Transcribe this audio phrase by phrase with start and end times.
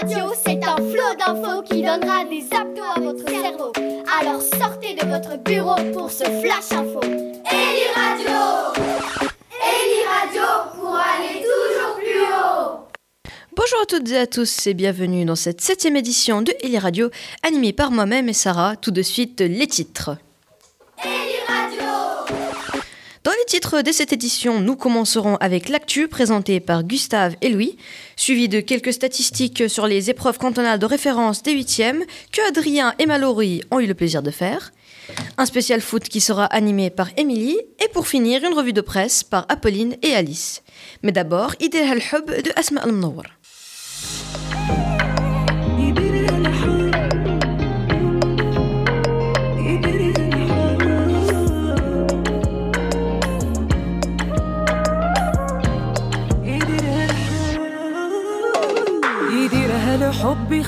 [0.00, 3.72] Radio, c'est un flot d'infos qui donnera des abdos à votre cerveau.
[4.20, 7.00] Alors sortez de votre bureau pour ce flash info.
[7.02, 8.74] Eli Radio
[9.54, 10.42] Eli Radio
[10.74, 15.62] pour aller toujours plus haut Bonjour à toutes et à tous et bienvenue dans cette
[15.62, 17.10] septième édition de Eli Radio,
[17.42, 18.76] animée par moi-même et Sarah.
[18.76, 20.18] Tout de suite, les titres.
[23.38, 27.76] Les titres de cette édition, nous commencerons avec l'actu présenté par Gustave et Louis,
[28.16, 33.06] suivi de quelques statistiques sur les épreuves cantonales de référence des huitièmes que Adrien et
[33.06, 34.72] Mallory ont eu le plaisir de faire.
[35.38, 39.22] Un spécial foot qui sera animé par Émilie et pour finir une revue de presse
[39.22, 40.62] par Apolline et Alice.
[41.02, 43.35] Mais d'abord, Idel Al-Hub de Asma Al-Mnawar.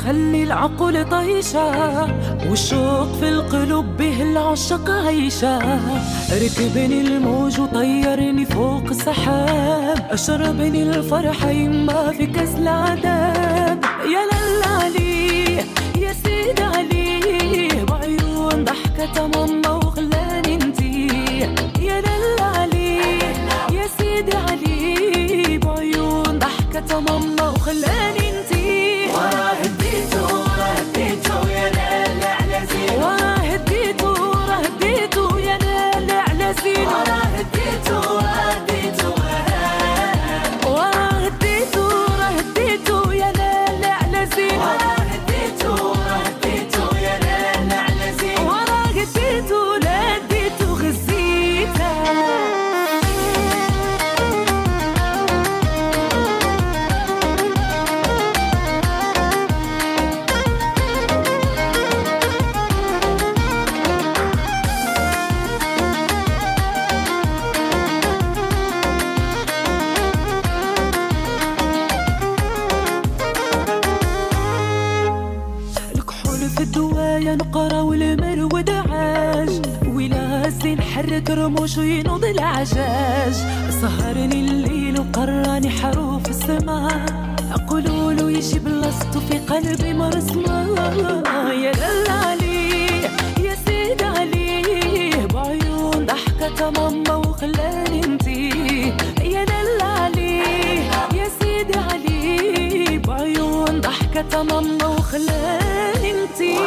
[0.08, 2.02] يخلي العقل طيشة؟
[2.50, 5.58] والشوق في القلوب به العشق عيشة.
[6.32, 10.06] ركبني الموج وطيرني فوق السحاب.
[10.10, 13.84] أشربني الفرحة يما في كاس العذاب
[14.14, 15.58] يا للا عليه
[16.00, 19.57] يا سيد عليه بعيون ضحكة ماما
[81.08, 83.34] رموش وينوض العجاج
[83.80, 87.06] سهرني الليل وقراني حروف السماء.
[87.68, 90.68] قولوا له يجي بلاصتو في قلبي مرسمة.
[91.50, 93.02] يا لالا عليه
[93.40, 98.48] يا سيد عليه بعيون ضحكة ماما وخلاني انتي
[99.22, 106.58] يا لالا عليه يا سيدي عليه بعيون ضحكة ماما وخلاني انتي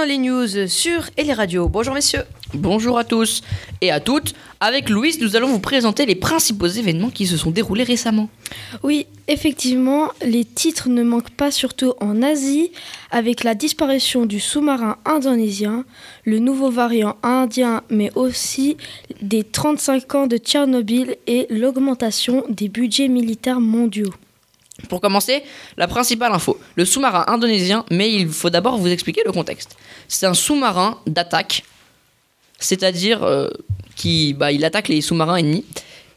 [0.00, 1.68] Maintenant les news sur Eli Radio.
[1.68, 2.22] Bonjour messieurs.
[2.54, 3.42] Bonjour à tous
[3.82, 4.34] et à toutes.
[4.58, 8.30] Avec Louise, nous allons vous présenter les principaux événements qui se sont déroulés récemment.
[8.82, 12.72] Oui, effectivement, les titres ne manquent pas surtout en Asie,
[13.10, 15.84] avec la disparition du sous-marin indonésien,
[16.24, 18.78] le nouveau variant indien, mais aussi
[19.20, 24.14] des 35 ans de Tchernobyl et l'augmentation des budgets militaires mondiaux.
[24.88, 25.42] Pour commencer,
[25.76, 29.76] la principale info, le sous-marin indonésien, mais il faut d'abord vous expliquer le contexte.
[30.08, 31.64] C'est un sous-marin d'attaque,
[32.58, 33.48] c'est-à-dire euh,
[33.96, 35.64] qui bah, il attaque les sous-marins ennemis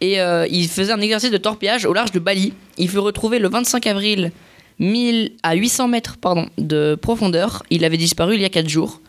[0.02, 2.54] et euh, il faisait un exercice de torpillage au large de Bali.
[2.78, 4.32] Il fut retrouvé le 25 avril
[4.80, 7.64] 1000 à 800 mètres pardon, de profondeur.
[7.70, 9.02] Il avait disparu il y a 4 jours,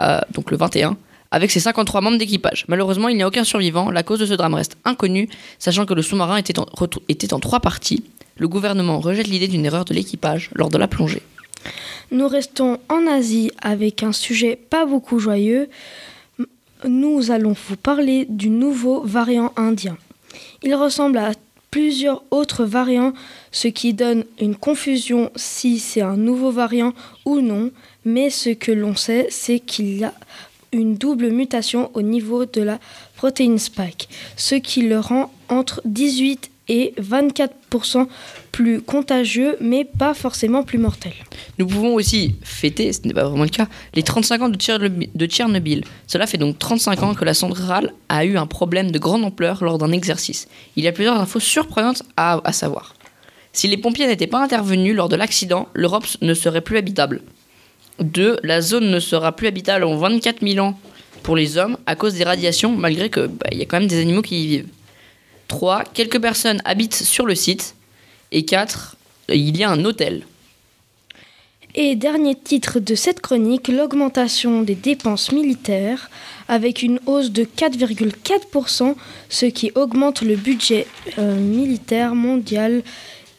[0.00, 0.96] euh, donc le 21,
[1.30, 2.64] avec ses 53 membres d'équipage.
[2.68, 3.90] Malheureusement, il n'y a aucun survivant.
[3.90, 5.28] La cause de ce drame reste inconnue,
[5.58, 8.02] sachant que le sous-marin était en, retou- était en trois parties.
[8.38, 11.22] Le gouvernement rejette l'idée d'une erreur de l'équipage lors de la plongée.
[12.10, 15.68] Nous restons en Asie avec un sujet pas beaucoup joyeux.
[16.86, 19.98] Nous allons vous parler du nouveau variant indien.
[20.62, 21.32] Il ressemble à
[21.70, 23.12] plusieurs autres variants,
[23.52, 26.94] ce qui donne une confusion si c'est un nouveau variant
[27.26, 27.70] ou non,
[28.04, 30.14] mais ce que l'on sait, c'est qu'il y a
[30.72, 32.78] une double mutation au niveau de la
[33.16, 38.06] protéine spike, ce qui le rend entre 18 et 24%
[38.52, 41.12] plus contagieux, mais pas forcément plus mortel.
[41.58, 45.84] Nous pouvons aussi fêter, ce n'est pas vraiment le cas, les 35 ans de Tchernobyl.
[46.06, 49.64] Cela fait donc 35 ans que la centrale a eu un problème de grande ampleur
[49.64, 50.48] lors d'un exercice.
[50.76, 52.94] Il y a plusieurs infos surprenantes à, savoir.
[53.52, 57.22] Si les pompiers n'étaient pas intervenus lors de l'accident, l'Europe ne serait plus habitable.
[58.00, 58.38] 2.
[58.42, 60.78] La zone ne sera plus habitable en 24 000 ans
[61.22, 64.00] pour les hommes à cause des radiations, malgré que bah, y a quand même des
[64.00, 64.68] animaux qui y vivent.
[65.48, 65.84] 3.
[65.94, 67.74] Quelques personnes habitent sur le site.
[68.32, 68.96] Et 4.
[69.30, 70.24] Il y a un hôtel.
[71.74, 76.10] Et dernier titre de cette chronique, l'augmentation des dépenses militaires
[76.48, 78.94] avec une hausse de 4,4%,
[79.28, 80.86] ce qui augmente le budget
[81.18, 82.82] euh, militaire mondial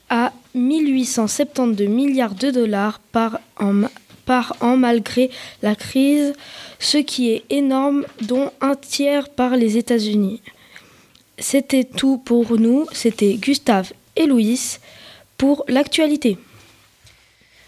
[0.10, 3.92] à 1872 milliards de dollars par an, ma-
[4.26, 5.32] par an malgré
[5.64, 6.34] la crise,
[6.78, 10.40] ce qui est énorme, dont un tiers par les États-Unis.
[11.40, 14.78] C'était tout pour nous, c'était Gustave et Louis
[15.38, 16.38] pour l'actualité.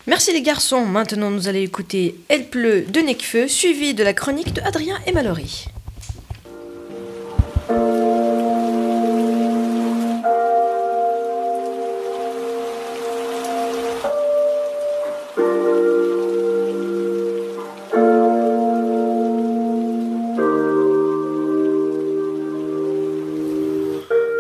[0.07, 0.85] Merci les garçons.
[0.85, 5.11] Maintenant, nous allons écouter Elle pleut de Necfeu, suivi de la chronique de Adrien et
[5.11, 5.65] Mallory.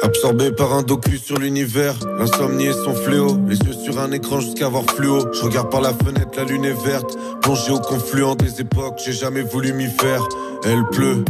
[0.03, 3.37] Absorbé par un docu sur l'univers, l'insomnie est son fléau.
[3.47, 5.31] Les yeux sur un écran jusqu'à voir fluo.
[5.31, 7.17] Je regarde par la fenêtre, la lune est verte.
[7.41, 10.27] Plongé au confluent des époques, j'ai jamais voulu m'y faire.
[10.63, 11.23] Elle pleut.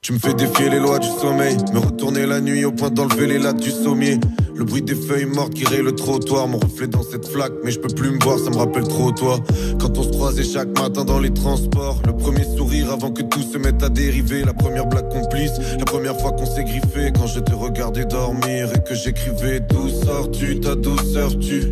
[0.00, 3.28] Tu me fais défier les lois du sommeil, me retourner la nuit au point d'enlever
[3.28, 4.18] les lattes du sommier.
[4.54, 7.70] Le bruit des feuilles mortes qui rayent le trottoir, mon reflet dans cette flaque, mais
[7.70, 9.38] je peux plus me voir, ça me rappelle trop toi.
[9.80, 13.42] Quand on se croisait chaque matin dans les transports, le premier sourire avant que tout
[13.42, 17.26] se mette à dériver, la première blague complice, la première fois qu'on s'est griffé, quand
[17.26, 21.62] je te regardais dormir et que j'écrivais D'où sors-tu, ta douceur tu?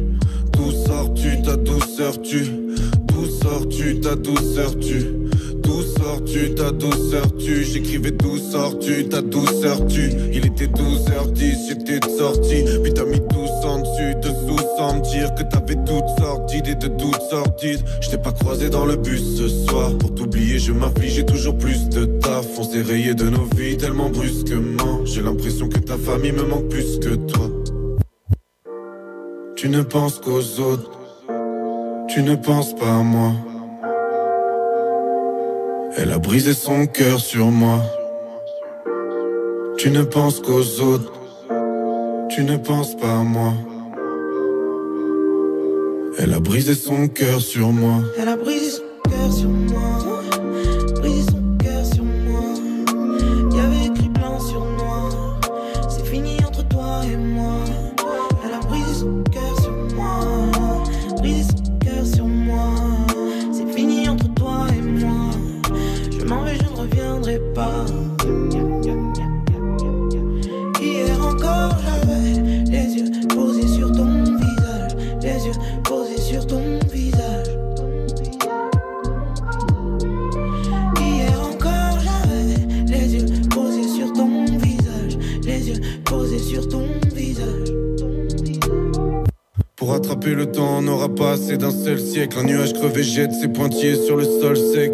[0.53, 2.45] D'où sors-tu, ta douceur tu?
[3.07, 5.20] D'où sors-tu, ta douceur tu
[6.57, 12.65] ta douceur tu J'écrivais d'où sors-tu, ta douceur tu Il était 12h10, j'étais de sortie
[12.83, 16.75] Puis t'as mis tous en dessus, dessous sans me dire Que t'avais toutes sortes d'idées
[16.75, 19.97] de toutes sordides Je pas croisé dans le bus ce soir.
[19.99, 22.47] Pour t'oublier je m'infligeais toujours plus de taf.
[22.59, 25.05] On s'est rayé de nos vies tellement brusquement.
[25.05, 27.51] J'ai l'impression que ta famille me manque plus que toi.
[29.57, 30.91] Tu ne penses qu'aux autres.
[32.09, 33.33] Tu ne penses pas à moi
[35.97, 37.83] elle a brisé son cœur sur moi.
[39.77, 41.13] Tu ne penses qu'aux autres.
[42.29, 43.53] Tu ne penses pas à moi.
[46.19, 48.03] Elle a brisé son cœur sur moi.
[48.19, 50.10] Elle a brisé son cœur sur moi.
[91.85, 92.39] Seul siècle.
[92.39, 94.93] Un nuage crevé jette ses pointillés sur le sol sec.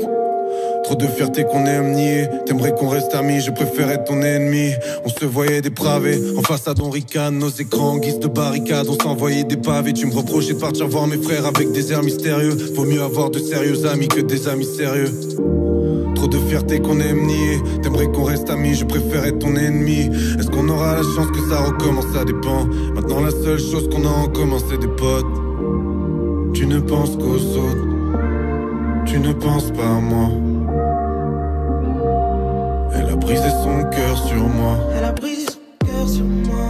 [0.85, 2.28] Trop de fierté qu'on aime nier.
[2.47, 4.71] T'aimerais qu'on reste amis, je préfère être ton ennemi.
[5.05, 7.38] On se voyait dépravé, en façade on ricane.
[7.38, 9.93] Nos écrans guise de barricade, on s'envoyait des pavés.
[9.93, 12.57] Tu me reprochais de partir voir mes frères avec des airs mystérieux.
[12.75, 15.11] Vaut mieux avoir de sérieux amis que des amis sérieux.
[16.14, 17.61] Trop de fierté qu'on aime nier.
[17.83, 20.09] T'aimerais qu'on reste amis, je préfère être ton ennemi.
[20.38, 22.07] Est-ce qu'on aura la chance que ça recommence?
[22.14, 22.64] Ça dépend.
[22.95, 25.45] Maintenant, la seule chose qu'on a en commun, c'est des potes.
[26.68, 27.87] Tu ne penses qu'aux autres.
[29.04, 30.30] Tu ne penses pas à moi.
[32.92, 34.76] Elle a brisé son cœur sur moi.
[34.99, 35.46] Elle a brisé
[36.06, 36.65] son cœur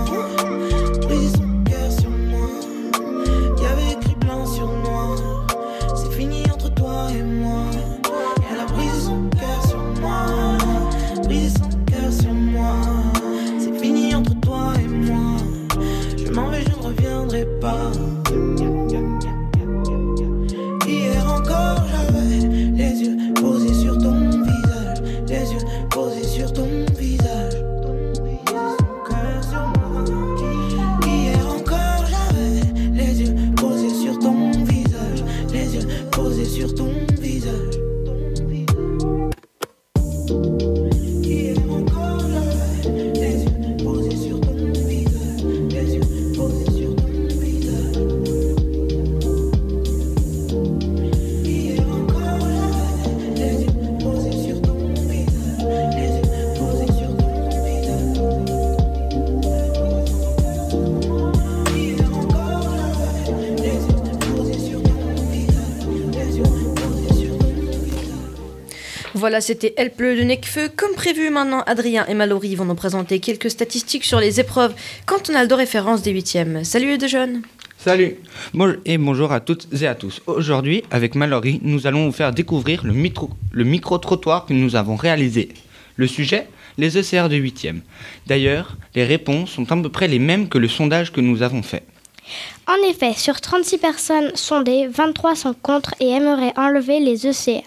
[69.37, 70.71] Voilà, c'était Elle pleut de Necfeu.
[70.75, 74.73] Comme prévu maintenant, Adrien et Mallory vont nous présenter quelques statistiques sur les épreuves
[75.05, 76.65] cantonales de référence des 8e.
[76.65, 77.43] Salut les deux jeunes
[77.77, 78.17] Salut
[78.87, 80.23] et bonjour à toutes et à tous.
[80.27, 84.97] Aujourd'hui, avec Mallory, nous allons vous faire découvrir le, mitro- le micro-trottoir que nous avons
[84.97, 85.51] réalisé.
[85.97, 86.47] Le sujet
[86.79, 87.81] Les ECR de 8e.
[88.27, 91.63] D'ailleurs, les réponses sont à peu près les mêmes que le sondage que nous avons
[91.63, 91.83] fait.
[92.67, 97.61] En effet, sur 36 personnes sondées, 23 sont contre et aimeraient enlever les ECR.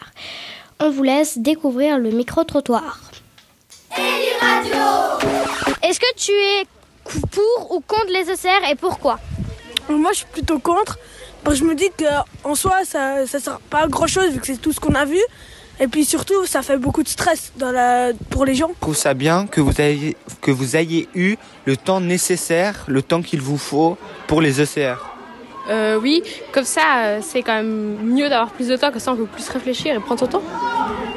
[0.81, 3.00] On vous laisse découvrir le micro-trottoir.
[5.83, 6.65] Est-ce que tu es
[7.31, 9.19] pour ou contre les ECR et pourquoi?
[9.89, 10.98] Moi, je suis plutôt contre.
[11.43, 14.39] Parce que je me dis qu'en soi, ça ne sert pas à grand chose vu
[14.39, 15.19] que c'est tout ce qu'on a vu.
[15.81, 18.12] Et puis surtout, ça fait beaucoup de stress dans la...
[18.29, 18.69] pour les gens.
[18.75, 23.01] Je trouve ça bien que vous ayez, que vous ayez eu le temps nécessaire, le
[23.01, 24.95] temps qu'il vous faut pour les ECR.
[25.69, 29.13] Euh, oui, comme ça, euh, c'est quand même mieux d'avoir plus de temps, comme ça
[29.13, 30.41] on peut plus réfléchir et prendre son temps.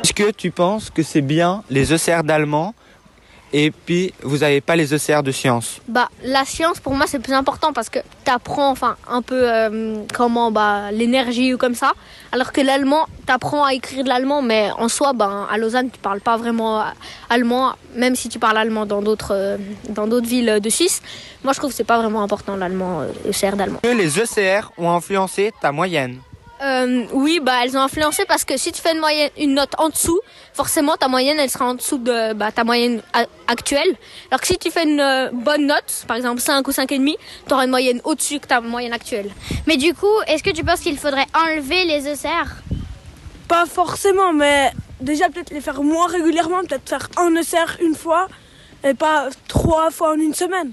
[0.04, 2.74] Est-ce que tu penses que c'est bien les ECR d'allemand
[3.52, 7.18] et puis vous n'avez pas les ECR de sciences Bah, la science pour moi c'est
[7.18, 11.92] plus important parce que t'apprends enfin un peu euh, comment bah l'énergie ou comme ça,
[12.32, 15.98] alors que l'allemand t'apprends à écrire de l'allemand, mais en soi ben à Lausanne tu
[15.98, 16.84] parles pas vraiment euh,
[17.30, 19.56] allemand, même si tu parles allemand dans d'autres euh,
[19.88, 21.02] dans d'autres villes de Suisse.
[21.44, 23.80] Moi je trouve que c'est pas vraiment important l'allemand, euh, le CR d'allemand.
[23.82, 26.18] Que les ECR ont influencé ta moyenne
[26.62, 29.72] Euh, oui, bah elles ont influencé parce que si tu fais une moyenne, une note
[29.78, 30.20] en dessous,
[30.54, 33.96] forcément ta moyenne elle sera en dessous de bah, ta moyenne a- actuelle.
[34.30, 37.16] Alors que si tu fais une euh, bonne note, par exemple 5 ou 5,5,
[37.48, 39.30] tu auras une moyenne au-dessus que ta moyenne actuelle.
[39.66, 42.46] Mais du coup, est-ce que tu penses qu'il faudrait enlever les ECR?
[43.48, 48.28] Pas forcément, mais déjà peut-être les faire moins régulièrement, peut-être faire un ECR une fois
[48.84, 50.72] et pas trois fois en une semaine.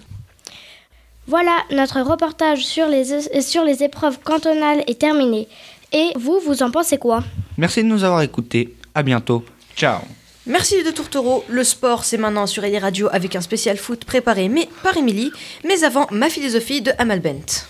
[1.26, 5.48] Voilà, notre reportage sur les, é- sur les épreuves cantonales est terminé.
[5.92, 7.24] Et vous, vous en pensez quoi
[7.58, 8.76] Merci de nous avoir écoutés.
[8.94, 9.44] À bientôt.
[9.76, 10.02] Ciao.
[10.46, 11.44] Merci de Tourtereau.
[11.48, 15.32] Le sport, c'est maintenant sur Eli Radio avec un spécial foot préparé mais par Émilie.
[15.64, 17.66] Mais avant, ma philosophie de Amal Bent.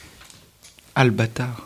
[0.96, 1.66] Albatar.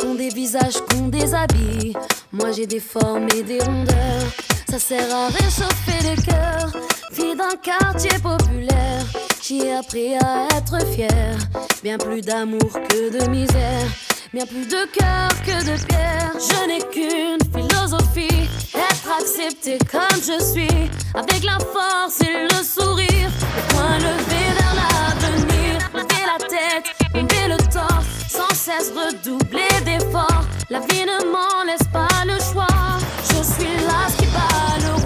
[0.00, 1.94] qui ont des visages, qui ont des habits.
[2.32, 4.26] Moi j'ai des formes et des rondeurs,
[4.68, 6.72] ça sert à réchauffer les cœurs.
[7.12, 9.04] Fille d'un quartier populaire,
[9.42, 11.38] j'ai appris à être fière.
[11.82, 13.86] Bien plus d'amour que de misère,
[14.32, 16.32] bien plus de cœur que de pierre.
[16.38, 23.30] Je n'ai qu'une philosophie, être accepté comme je suis, avec la force et le sourire.
[23.72, 24.89] Le levé vers l'avenir,
[28.60, 30.44] cesse redoubler d'efforts.
[30.68, 32.66] La vie ne m'en laisse pas le choix.
[33.22, 34.99] Je suis là qui bat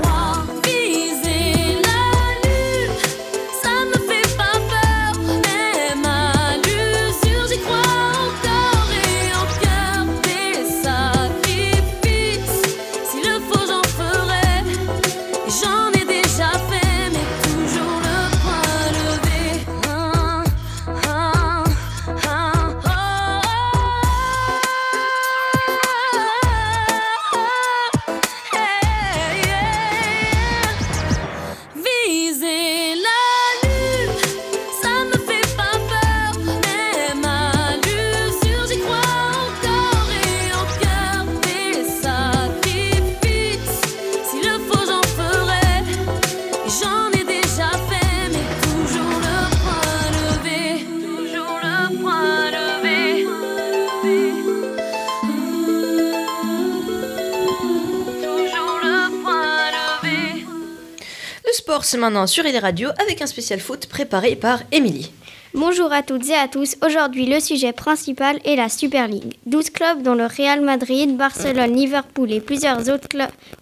[61.74, 65.10] sport, c'est maintenant sur les radios avec un spécial foot préparé par Émilie.
[65.54, 66.76] Bonjour à toutes et à tous.
[66.86, 69.34] Aujourd'hui, le sujet principal est la Super League.
[69.46, 73.08] 12 clubs dont le Real Madrid, Barcelone, Liverpool et plusieurs autres,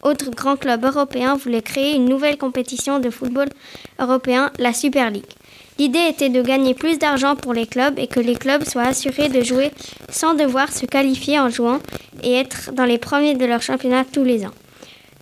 [0.02, 3.48] autres grands clubs européens voulaient créer une nouvelle compétition de football
[3.98, 5.24] européen, la Super League.
[5.78, 9.30] L'idée était de gagner plus d'argent pour les clubs et que les clubs soient assurés
[9.30, 9.70] de jouer
[10.10, 11.78] sans devoir se qualifier en jouant
[12.22, 14.52] et être dans les premiers de leur championnat tous les ans.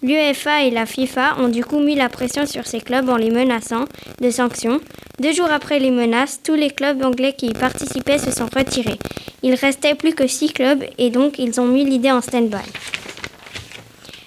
[0.03, 3.31] L'UEFA et la FIFA ont du coup mis la pression sur ces clubs en les
[3.31, 3.85] menaçant
[4.23, 4.81] de sanctions.
[5.19, 8.99] Deux jours après les menaces, tous les clubs anglais qui y participaient se sont retirés.
[9.43, 12.57] Il restait plus que six clubs et donc ils ont mis l'idée en stand-by.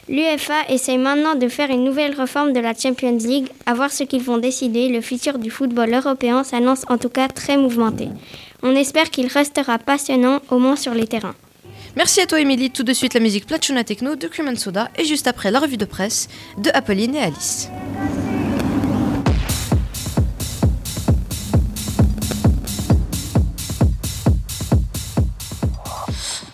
[0.10, 3.48] L'UEFA essaye maintenant de faire une nouvelle réforme de la Champions League.
[3.66, 7.30] À voir ce qu'ils vont décider, le futur du football européen s'annonce en tout cas
[7.30, 8.10] très mouvementé.
[8.62, 11.36] On espère qu'il restera passionnant, au moins sur les terrains.
[11.97, 14.89] Merci à toi Émilie, tout de suite la musique Platchuna Techno de Cream and Soda
[14.97, 17.69] et juste après la revue de presse de Apolline et Alice.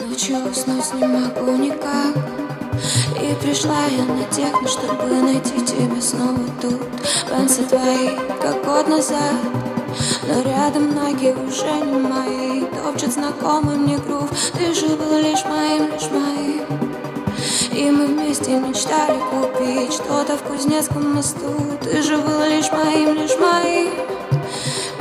[0.01, 2.17] Научилась, но не могу никак
[3.21, 6.81] И пришла я на техно, чтобы найти тебя снова тут
[7.29, 9.68] Пенсы твои, как год назад
[10.28, 14.30] Но рядом ноги уже не мои Топчет знакомый мне грув.
[14.54, 16.66] Ты же был лишь моим, лишь моим.
[17.74, 21.54] И мы вместе мечтали купить Что-то в Кузнецком мосту.
[21.84, 23.90] Ты же был лишь моим, лишь моим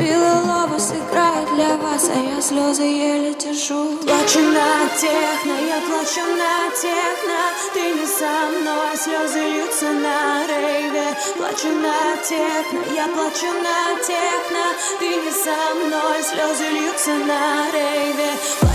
[0.09, 6.25] Белый лобос играет для вас, а я слезы еле держу Плачу на техно, я плачу
[6.42, 7.40] на техно.
[7.75, 11.14] Ты не со мной, слезы льются на рейве.
[11.37, 14.64] Плачу на техно, я плачу на техно.
[14.99, 18.67] Ты не со мной, слезы льются на рейве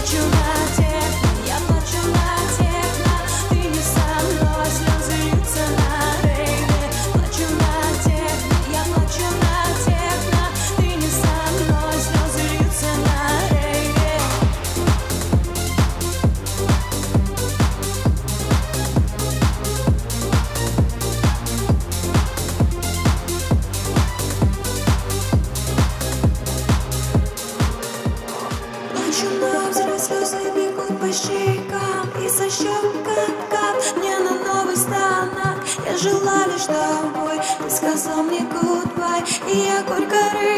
[39.54, 40.53] goodbye И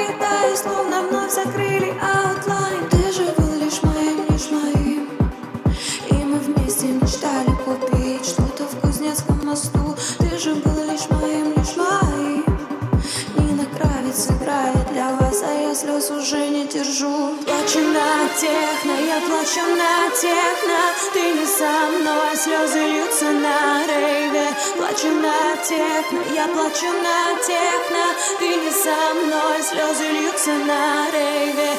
[25.06, 28.06] Плачу на техно, я плачу на техно.
[28.40, 31.70] Ты не со мной, слезы льются на рейве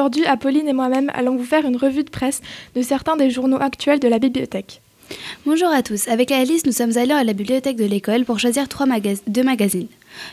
[0.00, 2.40] aujourd'hui Apolline et moi-même allons vous faire une revue de presse
[2.74, 4.80] de certains des journaux actuels de la bibliothèque.
[5.44, 6.08] Bonjour à tous.
[6.08, 9.42] Avec Alice, nous sommes allés à la bibliothèque de l'école pour choisir trois magas- deux
[9.42, 9.88] magazines.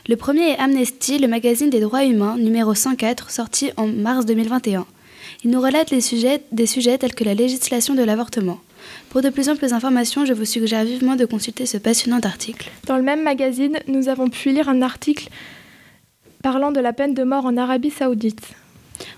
[0.08, 4.86] Le premier est Amnesty, le magazine des droits humains, numéro 104, sorti en mars 2021.
[5.43, 8.60] Il nous relate les sujets, des sujets tels que la législation de l'avortement.
[9.10, 12.69] Pour de plus amples informations, je vous suggère vivement de consulter ce passionnant article.
[12.86, 15.27] Dans le même magazine, nous avons pu lire un article
[16.43, 18.41] parlant de la peine de mort en Arabie saoudite.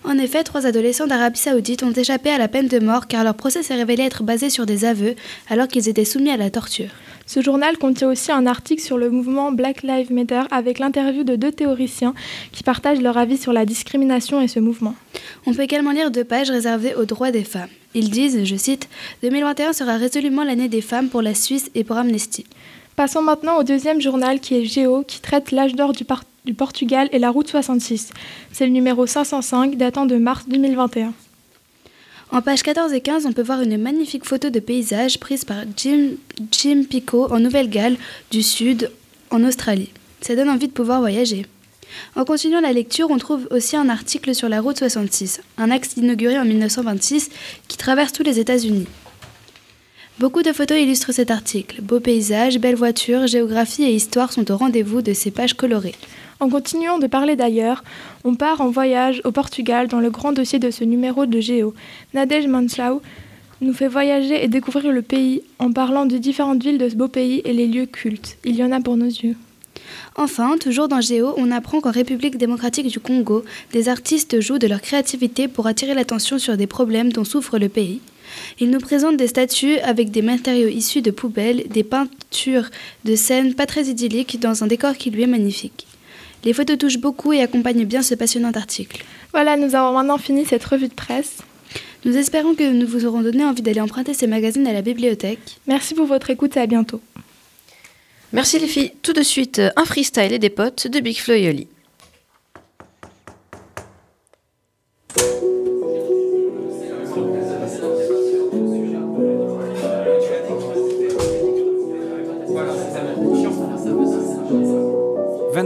[0.04, 3.36] En effet, trois adolescents d'Arabie Saoudite ont échappé à la peine de mort car leur
[3.36, 5.16] procès s'est révélé être basé sur des aveux
[5.50, 6.90] alors qu'ils étaient soumis à la torture.
[7.26, 11.36] Ce journal contient aussi un article sur le mouvement Black Lives Matter avec l'interview de
[11.36, 12.16] deux théoriciens
[12.52, 14.96] qui partagent leur avis sur la discrimination et ce mouvement.
[15.46, 17.70] On peut également lire deux pages réservées aux droits des femmes.
[17.94, 18.90] Ils disent, je cite,
[19.22, 22.46] 2021 sera résolument l'année des femmes pour la Suisse et pour Amnesty.
[22.96, 26.54] Passons maintenant au deuxième journal qui est Géo, qui traite l'âge d'or du, par- du
[26.54, 28.12] Portugal et la route 66.
[28.52, 31.14] C'est le numéro 505 datant de mars 2021.
[32.32, 35.64] En page 14 et 15, on peut voir une magnifique photo de paysage prise par
[35.76, 36.12] Jim,
[36.52, 37.98] Jim Pico en Nouvelle-Galles
[38.30, 38.92] du Sud,
[39.32, 39.90] en Australie.
[40.22, 41.46] Ça donne envie de pouvoir voyager.
[42.16, 45.98] En continuant la lecture, on trouve aussi un article sur la route 66, un axe
[45.98, 47.30] inauguré en 1926
[47.68, 48.86] qui traverse tous les États-Unis.
[50.20, 51.82] Beaucoup de photos illustrent cet article.
[51.82, 55.96] Beaux paysages, belles voitures, géographie et histoire sont au rendez-vous de ces pages colorées.
[56.42, 57.84] En continuant de parler d'ailleurs,
[58.24, 61.74] on part en voyage au Portugal dans le grand dossier de ce numéro de Géo.
[62.14, 63.02] Nadège Manslau
[63.60, 67.10] nous fait voyager et découvrir le pays en parlant de différentes villes de ce beau
[67.10, 68.38] pays et les lieux cultes.
[68.46, 69.36] Il y en a pour nos yeux.
[70.16, 74.68] Enfin, toujours dans Géo, on apprend qu'en République démocratique du Congo, des artistes jouent de
[74.68, 78.00] leur créativité pour attirer l'attention sur des problèmes dont souffre le pays.
[78.62, 82.70] Ils nous présentent des statues avec des matériaux issus de poubelles, des peintures
[83.04, 85.89] de scènes pas très idylliques dans un décor qui lui est magnifique.
[86.44, 89.04] Les photos touchent beaucoup et accompagnent bien ce passionnant article.
[89.34, 91.40] Voilà, nous avons maintenant fini cette revue de presse.
[92.06, 95.60] Nous espérons que nous vous aurons donné envie d'aller emprunter ces magazines à la bibliothèque.
[95.68, 97.02] Merci pour votre écoute et à bientôt.
[98.32, 98.94] Merci les filles.
[99.02, 101.68] Tout de suite, un freestyle et des potes de Big Flo et Oli.«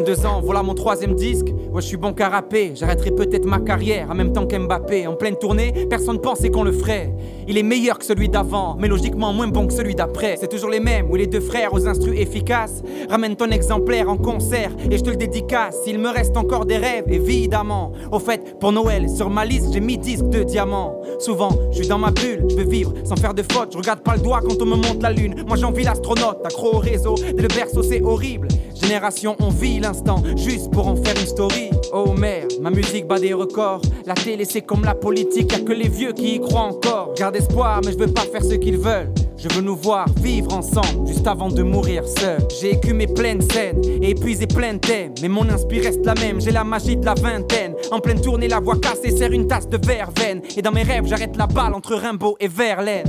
[0.04, 1.48] 22 ans, voilà mon troisième disque.
[1.72, 2.30] Ouais, je suis bon qu'à.
[2.76, 5.08] J'arrêterai peut-être ma carrière en même temps qu'Mbappé.
[5.08, 7.14] En pleine tournée, personne pensait qu'on le ferait.
[7.48, 10.36] Il est meilleur que celui d'avant, mais logiquement moins bon que celui d'après.
[10.40, 12.82] C'est toujours les mêmes, où les deux frères aux instrus efficaces.
[13.10, 15.78] Ramène ton exemplaire en concert et je te le dédicace.
[15.88, 17.94] Il me reste encore des rêves, évidemment.
[18.12, 21.00] Au fait, pour Noël, sur ma liste, j'ai mis disque de diamants.
[21.20, 23.70] Souvent, je suis dans ma bulle, je veux vivre sans faire de faute.
[23.72, 25.46] Je regarde pas le doigt quand on me monte la lune.
[25.48, 27.16] Moi j'envie l'astronaute, accro au réseau.
[27.16, 28.48] Dès le berceau, c'est horrible.
[28.84, 31.70] Génération, on vit l'instant juste pour en faire une story.
[31.94, 33.82] Oh merde, ma musique bat des records.
[34.06, 37.14] La télé, c'est comme la politique, y'a que les vieux qui y croient encore.
[37.18, 39.10] Garde espoir, mais je veux pas faire ce qu'ils veulent.
[39.38, 42.40] Je veux nous voir vivre ensemble, juste avant de mourir seul.
[42.60, 45.14] J'ai écumé plein de scènes et épuisé plein de thèmes.
[45.22, 47.76] Mais mon inspire reste la même, j'ai la magie de la vingtaine.
[47.90, 50.42] En pleine tournée, la voix cassée sert une tasse de verveine.
[50.58, 53.08] Et dans mes rêves, j'arrête la balle entre Rimbaud et Verlaine.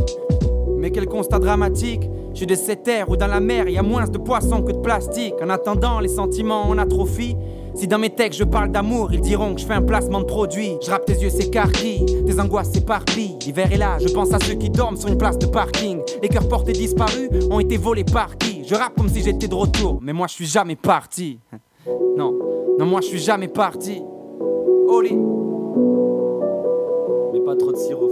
[0.79, 2.03] Mais quel constat dramatique
[2.35, 4.61] Je suis de cette terre où dans la mer il y a moins de poissons
[4.61, 5.35] que de plastique.
[5.41, 7.37] En attendant, les sentiments on atrophie.
[7.77, 10.25] Si dans mes textes je parle d'amour, ils diront que je fais un placement de
[10.25, 10.73] produit.
[10.85, 13.39] Je rappe tes yeux s'écarquillent, tes angoisses s'éparpillent.
[13.47, 16.01] L'hiver est là, je pense à ceux qui dorment sur une place de parking.
[16.23, 18.65] Les cœurs portés disparus ont été volés par qui?
[18.67, 21.39] Je rappe comme si j'étais de retour, mais moi je suis jamais parti.
[22.17, 22.33] Non,
[22.79, 24.03] non, moi je suis jamais parti.
[24.89, 25.15] Oli.
[27.33, 28.04] Mais pas trop de sirop,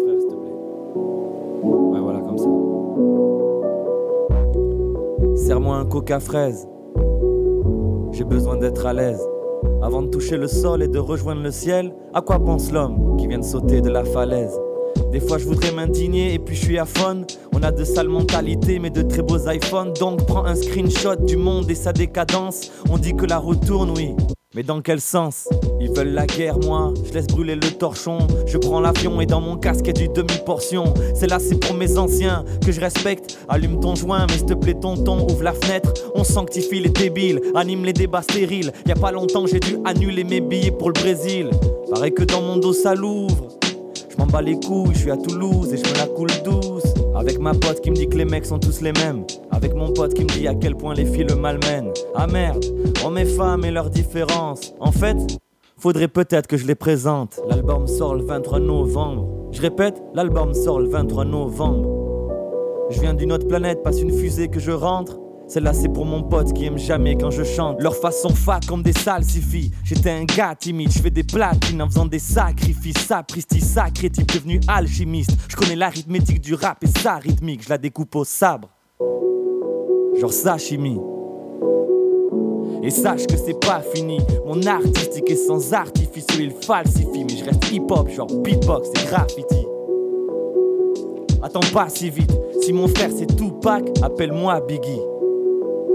[5.45, 6.69] Serre-moi un coca fraise.
[8.13, 9.21] J'ai besoin d'être à l'aise.
[9.83, 13.27] Avant de toucher le sol et de rejoindre le ciel, à quoi pense l'homme qui
[13.27, 14.57] vient de sauter de la falaise?
[15.11, 17.27] Des fois je voudrais m'indigner et puis je suis à fond.
[17.53, 19.93] On a de sales mentalités mais de très beaux iPhones.
[19.95, 22.71] Donc prends un screenshot du monde et sa décadence.
[22.89, 24.15] On dit que la roue tourne, oui.
[24.55, 25.49] Mais dans quel sens?
[25.83, 28.19] Ils veulent la guerre, moi, je laisse brûler le torchon.
[28.47, 30.95] Je prends l'avion et dans mon casque a du demi-portion.
[31.13, 33.37] C'est là, c'est pour mes anciens que je respecte.
[33.49, 35.93] Allume ton joint, mais s'il te plaît, tonton, ouvre la fenêtre.
[36.15, 38.71] On sanctifie les débiles, anime les débats stériles.
[38.87, 41.51] Y a pas longtemps, j'ai dû annuler mes billets pour le Brésil.
[41.91, 43.49] Paraît que dans mon dos, ça l'ouvre.
[44.09, 46.95] Je m'en bats les couilles, je suis à Toulouse et je me la coule douce.
[47.17, 49.25] Avec ma pote qui me dit que les mecs sont tous les mêmes.
[49.51, 51.91] Avec mon pote qui me dit à quel point les filles le malmènent.
[52.15, 52.65] Ah merde,
[53.05, 54.75] hommes et femmes et leurs différences.
[54.79, 55.17] En fait,
[55.83, 57.41] faudrait peut-être que je les présente.
[57.49, 59.49] L'album sort le 23 novembre.
[59.51, 62.89] Je répète, l'album sort le 23 novembre.
[62.91, 65.19] Je viens d'une autre planète, passe une fusée que je rentre.
[65.49, 67.83] Celle-là c'est pour mon pote qui aime jamais quand je chante.
[67.83, 69.73] Leur façon fat comme des salsifis.
[69.83, 72.99] J'étais un gars timide, je fais des platines en faisant des sacrifices.
[72.99, 75.37] Sapristi, sacré type devenu alchimiste.
[75.49, 78.69] Je connais l'arithmétique du rap et sa rythmique, je la découpe au sabre.
[80.21, 80.97] Genre sashimi.
[82.83, 84.19] Et sache que c'est pas fini.
[84.47, 87.25] Mon artistique est sans artifice, il falsifie.
[87.25, 89.67] Mais je reste hip-hop, genre beatbox et graffiti.
[91.43, 92.33] Attends pas si vite.
[92.61, 95.01] Si mon frère c'est Tupac, appelle-moi Biggie.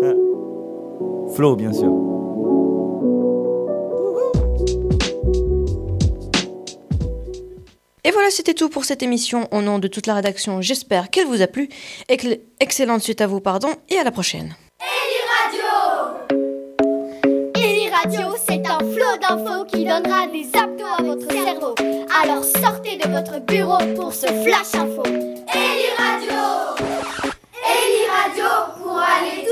[0.04, 0.14] Hein.
[1.34, 1.92] Flow, bien sûr.
[8.04, 9.48] Et voilà, c'était tout pour cette émission.
[9.52, 11.68] Au nom de toute la rédaction, j'espère qu'elle vous a plu.
[12.10, 14.56] Excel- Excellente suite à vous, pardon, et à la prochaine.
[19.68, 21.76] Qui donnera des abdos à votre cerveau.
[22.22, 25.04] Alors sortez de votre bureau pour ce flash info.
[25.06, 26.78] Eli Radio
[27.54, 28.46] Eli Radio
[28.82, 29.44] pour aller